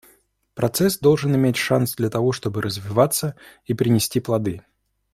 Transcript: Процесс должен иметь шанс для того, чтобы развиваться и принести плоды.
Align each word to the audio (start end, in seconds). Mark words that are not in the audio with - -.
Процесс 0.55 0.97
должен 0.97 1.35
иметь 1.35 1.57
шанс 1.57 1.93
для 1.93 2.09
того, 2.09 2.31
чтобы 2.31 2.63
развиваться 2.63 3.35
и 3.65 3.75
принести 3.75 4.19
плоды. 4.19 4.63